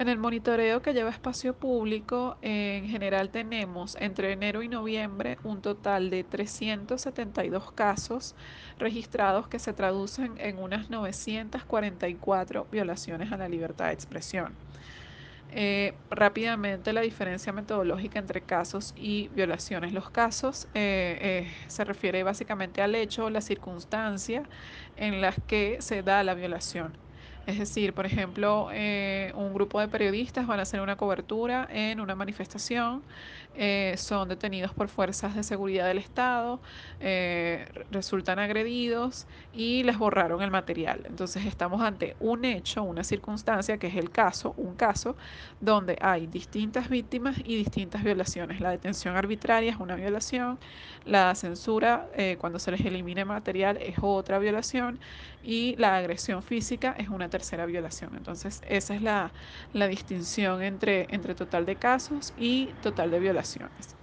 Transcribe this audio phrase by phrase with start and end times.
[0.00, 5.60] En el monitoreo que lleva espacio público, en general tenemos entre enero y noviembre un
[5.60, 8.34] total de 372 casos
[8.78, 14.54] registrados que se traducen en unas 944 violaciones a la libertad de expresión.
[15.50, 19.92] Eh, rápidamente la diferencia metodológica entre casos y violaciones.
[19.92, 24.44] Los casos eh, eh, se refiere básicamente al hecho o la circunstancia
[24.96, 27.09] en las que se da la violación.
[27.46, 31.98] Es decir, por ejemplo, eh, un grupo de periodistas van a hacer una cobertura en
[32.00, 33.02] una manifestación,
[33.54, 36.60] eh, son detenidos por fuerzas de seguridad del Estado,
[37.00, 41.02] eh, resultan agredidos y les borraron el material.
[41.06, 45.16] Entonces estamos ante un hecho, una circunstancia que es el caso, un caso
[45.60, 48.60] donde hay distintas víctimas y distintas violaciones.
[48.60, 50.58] La detención arbitraria es una violación,
[51.04, 55.00] la censura eh, cuando se les elimine material es otra violación
[55.42, 58.16] y la agresión física es una tercera violación.
[58.16, 59.32] Entonces esa es la,
[59.72, 63.96] la distinción entre, entre total de casos y total de violaciones.